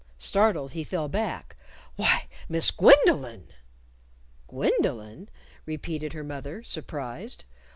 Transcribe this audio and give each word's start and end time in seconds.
Startled, 0.17 0.71
he 0.71 0.83
fell 0.83 1.07
back. 1.07 1.55
"Why, 1.95 2.27
Miss 2.49 2.71
Gwendolyn!" 2.71 3.49
"Gwendolyn?" 4.47 5.29
repeated 5.67 6.13
her 6.13 6.23
mother, 6.23 6.63
surprised. 6.63 7.45